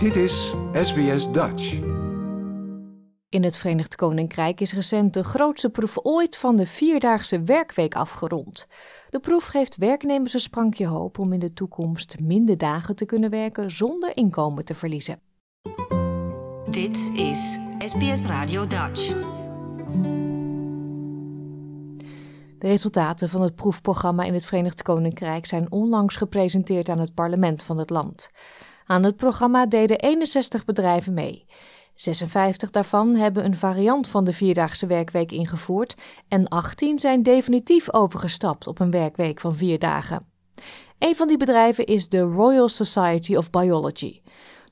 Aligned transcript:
Dit 0.00 0.16
is 0.16 0.54
SBS 0.72 1.32
Dutch. 1.32 1.72
In 3.28 3.42
het 3.42 3.56
Verenigd 3.56 3.94
Koninkrijk 3.94 4.60
is 4.60 4.72
recent 4.72 5.14
de 5.14 5.24
grootste 5.24 5.70
proef 5.70 5.98
ooit 6.02 6.36
van 6.36 6.56
de 6.56 6.66
vierdaagse 6.66 7.42
werkweek 7.42 7.94
afgerond. 7.94 8.66
De 9.10 9.20
proef 9.20 9.44
geeft 9.44 9.76
werknemers 9.76 10.34
een 10.34 10.40
sprankje 10.40 10.86
hoop 10.86 11.18
om 11.18 11.32
in 11.32 11.38
de 11.38 11.52
toekomst 11.52 12.16
minder 12.20 12.58
dagen 12.58 12.96
te 12.96 13.04
kunnen 13.04 13.30
werken 13.30 13.70
zonder 13.70 14.16
inkomen 14.16 14.64
te 14.64 14.74
verliezen. 14.74 15.20
Dit 16.70 17.10
is 17.14 17.58
SBS 17.78 18.24
Radio 18.24 18.66
Dutch. 18.66 19.14
De 22.58 22.68
resultaten 22.68 23.28
van 23.28 23.42
het 23.42 23.54
proefprogramma 23.54 24.24
in 24.24 24.34
het 24.34 24.44
Verenigd 24.44 24.82
Koninkrijk 24.82 25.46
zijn 25.46 25.72
onlangs 25.72 26.16
gepresenteerd 26.16 26.88
aan 26.88 26.98
het 26.98 27.14
parlement 27.14 27.62
van 27.62 27.78
het 27.78 27.90
land. 27.90 28.30
Aan 28.90 29.02
het 29.02 29.16
programma 29.16 29.66
deden 29.66 29.98
61 29.98 30.64
bedrijven 30.64 31.14
mee. 31.14 31.46
56 31.94 32.70
daarvan 32.70 33.14
hebben 33.14 33.44
een 33.44 33.56
variant 33.56 34.08
van 34.08 34.24
de 34.24 34.32
vierdaagse 34.32 34.86
werkweek 34.86 35.32
ingevoerd 35.32 35.94
en 36.28 36.48
18 36.48 36.98
zijn 36.98 37.22
definitief 37.22 37.94
overgestapt 37.94 38.66
op 38.66 38.80
een 38.80 38.90
werkweek 38.90 39.40
van 39.40 39.56
vier 39.56 39.78
dagen. 39.78 40.26
Een 40.98 41.16
van 41.16 41.28
die 41.28 41.36
bedrijven 41.36 41.86
is 41.86 42.08
de 42.08 42.20
Royal 42.20 42.68
Society 42.68 43.36
of 43.36 43.50
Biology. 43.50 44.20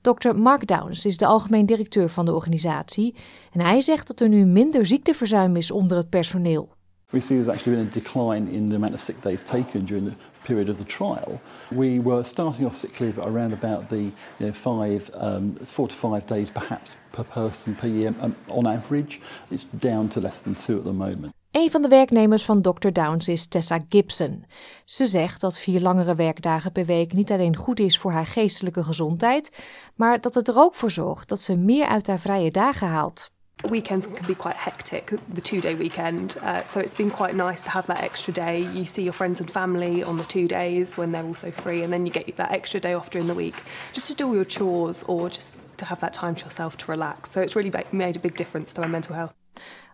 Dr. 0.00 0.34
Mark 0.34 0.66
Downs 0.66 1.04
is 1.04 1.16
de 1.16 1.26
algemeen 1.26 1.66
directeur 1.66 2.08
van 2.08 2.24
de 2.24 2.34
organisatie 2.34 3.14
en 3.52 3.60
hij 3.60 3.80
zegt 3.80 4.06
dat 4.06 4.20
er 4.20 4.28
nu 4.28 4.44
minder 4.44 4.86
ziekteverzuim 4.86 5.56
is 5.56 5.70
onder 5.70 5.96
het 5.96 6.08
personeel. 6.08 6.76
We 7.10 7.20
see 7.20 7.36
there's 7.36 7.48
actually 7.48 7.76
been 7.76 7.86
a 7.86 7.90
decline 7.90 8.48
in 8.48 8.68
the 8.68 8.76
amount 8.76 8.92
of 8.92 9.00
sick 9.00 9.22
days 9.22 9.42
taken 9.42 9.86
during 9.86 10.04
the 10.04 10.14
period 10.44 10.68
of 10.68 10.76
the 10.76 10.84
trial. 10.84 11.40
We 11.72 12.00
were 12.00 12.22
starting 12.22 12.66
off 12.66 12.76
sick 12.76 13.00
leave 13.00 13.18
around 13.18 13.54
about 13.54 13.88
the 13.88 14.12
you 14.38 14.52
know, 14.52 15.00
um, 15.14 15.54
four 15.54 15.88
to 15.88 15.94
five 15.94 16.26
days 16.26 16.50
perhaps 16.50 16.96
per 17.12 17.24
person 17.24 17.74
per 17.76 17.86
year 17.86 18.14
um, 18.20 18.36
on 18.48 18.66
average. 18.66 19.22
It's 19.50 19.64
down 19.64 20.08
to 20.10 20.20
less 20.20 20.42
than 20.42 20.54
two 20.54 20.78
at 20.78 20.84
the 20.84 20.92
moment. 20.92 21.32
Een 21.50 21.70
van 21.70 21.82
de 21.82 21.88
werknemers 21.88 22.44
van 22.44 22.62
Dr. 22.62 22.88
Downs 22.92 23.28
is 23.28 23.46
Tessa 23.46 23.78
Gibson. 23.88 24.44
Ze 24.84 25.06
zegt 25.06 25.40
dat 25.40 25.58
vier 25.58 25.80
langere 25.80 26.14
werkdagen 26.14 26.72
per 26.72 26.84
week 26.84 27.12
niet 27.12 27.30
alleen 27.30 27.56
goed 27.56 27.80
is 27.80 27.98
voor 27.98 28.10
haar 28.12 28.26
geestelijke 28.26 28.82
gezondheid, 28.82 29.50
maar 29.94 30.20
dat 30.20 30.34
het 30.34 30.48
er 30.48 30.56
ook 30.56 30.74
voor 30.74 30.90
zorgt 30.90 31.28
dat 31.28 31.40
ze 31.40 31.56
meer 31.56 31.86
uit 31.86 32.06
haar 32.06 32.18
vrije 32.18 32.50
dagen 32.50 32.88
haalt. 32.88 33.30
Weekends 33.64 34.06
can 34.06 34.26
be 34.26 34.34
quite 34.34 34.54
hectic, 34.54 35.12
the 35.34 35.40
two 35.40 35.60
day 35.60 35.74
weekend. 35.74 36.36
Uh, 36.42 36.64
so 36.64 36.80
it's 36.80 36.94
been 36.94 37.10
quite 37.10 37.34
nice 37.34 37.62
to 37.64 37.70
have 37.70 37.86
that 37.86 38.02
extra 38.02 38.32
day. 38.32 38.60
You 38.60 38.84
see 38.84 39.02
your 39.02 39.12
friends 39.12 39.40
and 39.40 39.50
family 39.50 40.02
on 40.04 40.16
the 40.16 40.24
two 40.24 40.46
days 40.46 40.96
when 40.96 41.10
they're 41.10 41.26
also 41.26 41.50
free, 41.50 41.82
and 41.82 41.92
then 41.92 42.06
you 42.06 42.12
get 42.12 42.36
that 42.36 42.52
extra 42.52 42.80
day 42.80 42.94
off 42.94 43.10
during 43.10 43.26
the 43.26 43.34
week 43.34 43.56
just 43.92 44.06
to 44.06 44.14
do 44.14 44.28
all 44.28 44.34
your 44.34 44.44
chores 44.46 45.04
or 45.04 45.28
just 45.28 45.56
to 45.78 45.84
have 45.84 46.00
that 46.00 46.12
time 46.12 46.34
to 46.36 46.44
yourself 46.44 46.76
to 46.76 46.90
relax. 46.90 47.30
So 47.32 47.40
it's 47.40 47.56
really 47.56 47.72
made 47.90 48.16
a 48.16 48.20
big 48.20 48.36
difference 48.36 48.72
to 48.74 48.80
my 48.80 48.86
mental 48.86 49.14
health. 49.14 49.34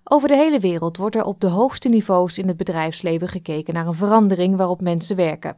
Over 0.07 0.29
de 0.29 0.37
hele 0.37 0.61
wereld 0.61 0.97
wordt 0.97 1.17
er 1.17 1.25
op 1.25 1.41
de 1.41 1.47
hoogste 1.47 1.89
niveaus 1.89 2.39
in 2.39 2.49
het 2.49 2.57
bedrijfsleven 2.57 3.29
gekeken 3.29 3.75
naar 3.75 3.87
een 3.87 3.95
verandering 3.95 4.57
waarop 4.57 4.81
mensen 4.81 5.17
werken. 5.17 5.57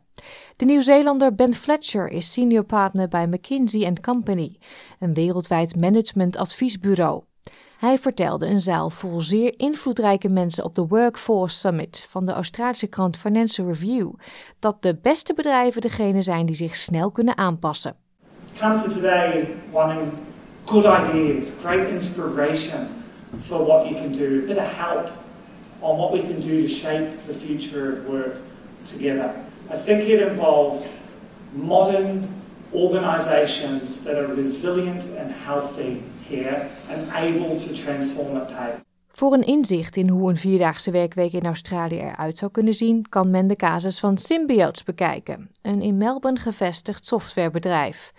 De 0.57 0.65
Nieuw-Zeelander 0.65 1.35
Ben 1.35 1.55
Fletcher 1.55 2.09
is 2.09 2.33
senior 2.33 2.65
partner 2.65 3.09
bij 3.09 3.27
McKinsey 3.27 3.93
Company, 4.01 4.59
een 4.99 5.15
wereldwijd 5.15 5.77
managementadviesbureau. 5.77 7.23
Hij 7.77 7.99
vertelde 7.99 8.47
een 8.47 8.61
zaal 8.61 8.91
vol 8.91 9.21
zeer 9.21 9.55
invloedrijke 9.57 10.29
mensen 10.29 10.65
op 10.65 10.75
de 10.75 10.87
Workforce 10.87 11.59
Summit 11.59 12.07
van 12.11 12.25
de 12.25 12.33
Australische 12.33 12.87
krant 12.87 13.17
Financial 13.17 13.67
Review 13.67 14.11
dat 14.59 14.83
de 14.83 14.99
beste 15.03 15.35
bedrijven 15.35 15.81
degene 15.81 16.23
zijn 16.23 16.47
die 16.47 16.55
zich 16.55 16.77
snel 16.77 17.11
kunnen 17.11 17.37
aanpassen. 17.37 17.97
Come 18.59 18.83
to 18.83 18.89
today 18.89 19.55
wanting 19.71 20.13
good 20.65 20.85
ideas, 20.85 21.59
great 21.65 21.89
inspiration 21.89 22.87
for 23.43 23.67
what 23.67 23.89
you 23.89 23.95
can 23.95 24.13
do, 24.13 24.25
a 24.25 24.47
bit 24.47 24.57
of 24.57 24.77
help 24.77 25.11
on 25.81 25.97
what 25.97 26.13
we 26.13 26.21
can 26.21 26.41
do 26.41 26.63
to 26.63 26.69
shape 26.69 27.09
the 27.27 27.35
future 27.35 27.93
of 27.93 28.07
work 28.07 28.37
together. 28.85 29.31
I 29.71 29.77
think 29.85 30.03
it 30.03 30.21
involves 30.21 30.89
modern 31.53 32.29
organizations 32.73 34.05
that 34.05 34.17
are 34.17 34.35
resilient 34.35 35.05
and 35.19 35.31
healthy 35.45 36.03
Voor 39.09 39.33
een 39.33 39.47
inzicht 39.47 39.97
in 39.97 40.09
hoe 40.09 40.31
een 40.31 40.37
vierdaagse 40.37 40.91
werkweek 40.91 41.33
in 41.33 41.47
Australië 41.47 41.99
eruit 41.99 42.37
zou 42.37 42.51
kunnen 42.51 42.75
zien, 42.75 43.09
kan 43.09 43.31
men 43.31 43.47
de 43.47 43.57
casus 43.57 43.99
van 43.99 44.19
Symbiotes 44.19 44.83
bekijken, 44.83 45.51
een 45.63 45.83
in 45.83 45.97
Melbourne 45.97 46.41
gevestigd 46.41 47.07
softwarebedrijf. 47.07 48.13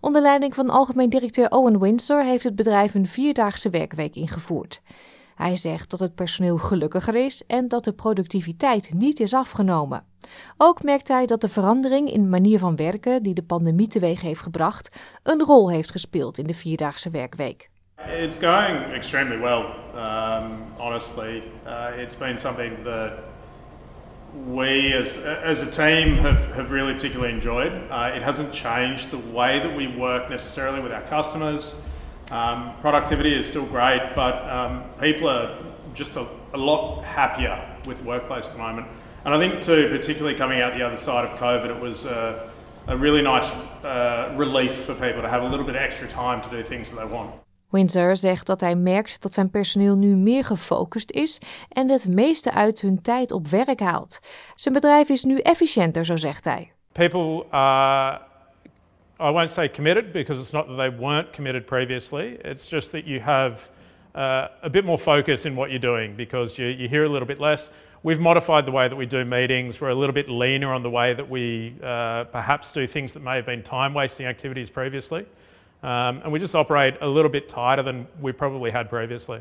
Onder 0.00 0.22
leiding 0.22 0.54
van 0.54 0.70
algemeen 0.70 1.10
directeur 1.10 1.50
Owen 1.50 1.80
Windsor 1.80 2.24
heeft 2.24 2.44
het 2.44 2.54
bedrijf 2.54 2.94
een 2.94 3.06
vierdaagse 3.06 3.70
werkweek 3.70 4.16
ingevoerd. 4.16 4.80
Hij 5.34 5.56
zegt 5.56 5.90
dat 5.90 6.00
het 6.00 6.14
personeel 6.14 6.58
gelukkiger 6.58 7.14
is 7.14 7.42
en 7.46 7.68
dat 7.68 7.84
de 7.84 7.92
productiviteit 7.92 8.92
niet 8.94 9.20
is 9.20 9.34
afgenomen. 9.34 10.04
Ook 10.56 10.82
merkt 10.82 11.08
hij 11.08 11.26
dat 11.26 11.40
de 11.40 11.48
verandering 11.48 12.12
in 12.12 12.28
manier 12.28 12.58
van 12.58 12.76
werken 12.76 13.22
die 13.22 13.34
de 13.34 13.42
pandemie 13.42 13.88
teweeg 13.88 14.20
heeft 14.20 14.40
gebracht, 14.40 14.96
een 15.22 15.40
rol 15.40 15.70
heeft 15.70 15.90
gespeeld 15.90 16.38
in 16.38 16.46
de 16.46 16.54
vierdaagse 16.54 17.10
werkweek. 17.10 17.70
It's 18.06 18.36
going 18.36 18.92
extremely 18.92 19.38
well, 19.38 19.64
um, 19.94 20.72
honestly. 20.76 21.42
Uh, 21.66 22.02
it's 22.02 22.16
been 22.16 22.38
something 22.38 22.84
that 22.84 23.12
we 24.32 24.92
as, 24.94 25.16
as 25.44 25.62
a 25.62 25.70
team 25.70 26.16
have, 26.18 26.54
have 26.54 26.70
really 26.70 26.92
particularly 26.92 27.32
enjoyed. 27.32 27.72
Uh, 27.90 28.16
it 28.16 28.22
hasn't 28.22 28.52
changed 28.52 29.10
the 29.10 29.20
way 29.32 29.60
that 29.60 29.76
we 29.76 29.86
work 29.96 30.28
necessarily 30.30 30.80
with 30.80 30.92
our 30.92 31.02
customers. 31.02 31.74
Um, 32.32 32.72
productivity 32.80 33.34
is 33.34 33.46
still 33.46 33.66
great, 33.66 34.14
but 34.14 34.34
um, 34.48 34.84
people 34.98 35.28
are 35.28 35.54
just 35.92 36.16
a, 36.16 36.26
a, 36.54 36.56
lot 36.56 37.04
happier 37.04 37.62
with 37.86 38.02
workplace 38.04 38.46
at 38.46 38.52
the 38.52 38.58
moment. 38.58 38.86
And 39.26 39.34
I 39.34 39.38
think, 39.38 39.60
too, 39.60 39.88
particularly 39.90 40.34
coming 40.34 40.62
out 40.62 40.72
the 40.72 40.82
other 40.82 40.96
side 40.96 41.28
of 41.28 41.38
COVID, 41.38 41.68
it 41.68 41.78
was 41.78 42.06
a, 42.06 42.50
a 42.86 42.96
really 42.96 43.20
nice 43.20 43.50
uh, 43.84 44.32
relief 44.34 44.72
for 44.86 44.94
people 44.94 45.20
to 45.20 45.28
have 45.28 45.42
a 45.42 45.46
little 45.46 45.66
bit 45.66 45.76
extra 45.76 46.08
time 46.08 46.40
to 46.40 46.48
do 46.48 46.62
things 46.62 46.88
that 46.88 46.96
they 46.96 47.06
want. 47.06 47.30
Windsor 47.68 48.16
zegt 48.16 48.46
dat 48.46 48.60
hij 48.60 48.74
merkt 48.74 49.22
dat 49.22 49.32
zijn 49.32 49.50
personeel 49.50 49.96
nu 49.96 50.16
meer 50.16 50.44
gefocust 50.44 51.10
is 51.10 51.40
en 51.68 51.90
het 51.90 52.08
meeste 52.08 52.52
uit 52.52 52.80
hun 52.80 53.02
tijd 53.02 53.32
op 53.32 53.46
werk 53.46 53.80
haalt. 53.80 54.18
Zijn 54.54 54.74
bedrijf 54.74 55.08
is 55.08 55.24
nu 55.24 55.38
efficiënter, 55.38 56.04
zo 56.04 56.16
zegt 56.16 56.44
hij. 56.44 56.72
People 56.92 57.44
are 57.50 58.20
I 59.22 59.30
won't 59.30 59.50
say 59.52 59.68
committed 59.68 60.12
because 60.12 60.38
it's 60.38 60.52
not 60.52 60.66
that 60.66 60.74
they 60.74 60.88
weren't 60.88 61.32
committed 61.32 61.66
previously. 61.66 62.38
It's 62.44 62.66
just 62.66 62.90
that 62.92 63.06
you 63.06 63.20
have 63.20 63.68
uh, 64.16 64.48
a 64.62 64.68
bit 64.68 64.84
more 64.84 64.98
focus 64.98 65.46
in 65.46 65.54
what 65.54 65.70
you're 65.70 65.78
doing 65.78 66.16
because 66.16 66.58
you, 66.58 66.66
you 66.66 66.88
hear 66.88 67.04
a 67.04 67.08
little 67.08 67.28
bit 67.28 67.40
less. 67.40 67.70
We've 68.02 68.18
modified 68.18 68.66
the 68.66 68.72
way 68.72 68.88
that 68.88 68.96
we 68.96 69.06
do 69.06 69.24
meetings. 69.24 69.80
We're 69.80 69.90
a 69.90 69.94
little 69.94 70.12
bit 70.12 70.28
leaner 70.28 70.72
on 70.72 70.82
the 70.82 70.90
way 70.90 71.14
that 71.14 71.30
we 71.30 71.76
uh, 71.82 72.24
perhaps 72.24 72.72
do 72.72 72.86
things 72.86 73.12
that 73.12 73.22
may 73.22 73.36
have 73.36 73.46
been 73.46 73.62
time 73.62 73.94
wasting 73.94 74.26
activities 74.26 74.70
previously. 74.70 75.24
Um, 75.84 76.20
and 76.22 76.32
we 76.32 76.40
just 76.40 76.54
operate 76.54 76.94
a 77.00 77.06
little 77.06 77.30
bit 77.30 77.48
tighter 77.48 77.82
than 77.82 78.06
we 78.20 78.32
probably 78.32 78.72
had 78.72 78.88
previously. 78.88 79.40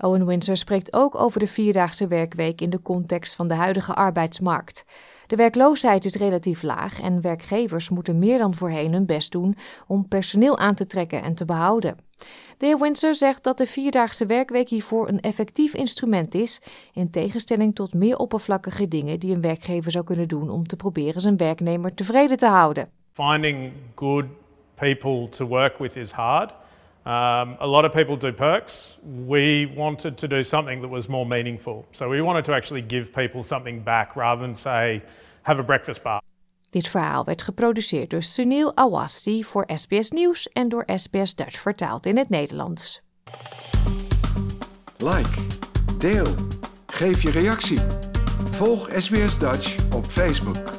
Owen 0.00 0.26
Windsor 0.26 0.56
spreekt 0.56 0.92
ook 0.92 1.14
over 1.14 1.40
de 1.40 1.48
vierdaagse 1.48 2.06
werkweek 2.06 2.60
in 2.60 2.70
de 2.70 2.82
context 2.82 3.34
van 3.34 3.46
de 3.46 3.54
huidige 3.54 3.94
arbeidsmarkt. 3.94 4.84
De 5.28 5.36
werkloosheid 5.36 6.04
is 6.04 6.14
relatief 6.14 6.62
laag 6.62 7.00
en 7.00 7.20
werkgevers 7.20 7.88
moeten 7.88 8.18
meer 8.18 8.38
dan 8.38 8.54
voorheen 8.54 8.92
hun 8.92 9.06
best 9.06 9.32
doen 9.32 9.56
om 9.86 10.08
personeel 10.08 10.58
aan 10.58 10.74
te 10.74 10.86
trekken 10.86 11.22
en 11.22 11.34
te 11.34 11.44
behouden. 11.44 11.96
De 12.56 12.66
heer 12.66 12.78
Windsor 12.78 13.14
zegt 13.14 13.44
dat 13.44 13.58
de 13.58 13.66
vierdaagse 13.66 14.26
werkweek 14.26 14.68
hiervoor 14.68 15.08
een 15.08 15.20
effectief 15.20 15.74
instrument 15.74 16.34
is, 16.34 16.60
in 16.92 17.10
tegenstelling 17.10 17.74
tot 17.74 17.94
meer 17.94 18.16
oppervlakkige 18.16 18.88
dingen 18.88 19.20
die 19.20 19.34
een 19.34 19.40
werkgever 19.40 19.90
zou 19.90 20.04
kunnen 20.04 20.28
doen 20.28 20.50
om 20.50 20.66
te 20.66 20.76
proberen 20.76 21.20
zijn 21.20 21.36
werknemer 21.36 21.94
tevreden 21.94 22.36
te 22.36 22.46
houden. 22.46 22.88
Finding 23.12 23.72
good 23.94 24.24
people 24.74 25.28
to 25.28 25.46
work 25.46 25.78
with 25.78 25.96
is 25.96 26.10
hard. 26.10 26.52
Um, 27.08 27.56
a 27.58 27.66
lot 27.66 27.86
of 27.86 27.92
people 27.92 28.16
do 28.16 28.32
perks. 28.32 28.98
We 29.26 29.72
wanted 29.74 30.18
to 30.18 30.28
do 30.28 30.44
something 30.44 30.82
that 30.82 30.90
was 30.90 31.06
more 31.06 31.26
meaningful. 31.26 31.86
So 31.92 32.06
we 32.08 32.20
wanted 32.20 32.44
to 32.44 32.52
actually 32.52 32.82
give 32.82 33.14
people 33.14 33.42
something 33.42 33.82
back 33.82 34.14
rather 34.14 34.42
than 34.42 34.54
say, 34.54 35.02
have 35.42 35.58
a 35.58 35.62
breakfast 35.62 36.02
bar. 36.02 36.20
Dit 36.70 36.88
verhaal 36.88 37.24
werd 37.24 37.42
geproduceerd 37.42 38.10
door 38.10 38.22
Sunil 38.22 38.76
Awasti 38.76 39.44
voor 39.44 39.68
SBS 39.74 40.10
Nieuws 40.10 40.48
en 40.48 40.68
door 40.68 40.88
SBS 40.94 41.34
Dutch 41.34 41.60
vertaald 41.60 42.06
in 42.06 42.16
het 42.16 42.28
Nederlands. 42.28 43.00
Like, 44.98 45.46
deel, 45.98 46.34
geef 46.86 47.22
je 47.22 47.30
reactie. 47.30 47.80
Volg 48.50 48.88
SBS 48.92 49.38
Dutch 49.38 49.92
op 49.94 50.04
Facebook. 50.04 50.77